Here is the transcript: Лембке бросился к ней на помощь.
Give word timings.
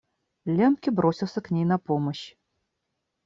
Лембке 0.47 0.89
бросился 0.89 1.41
к 1.41 1.51
ней 1.51 1.63
на 1.63 1.77
помощь. 1.77 2.33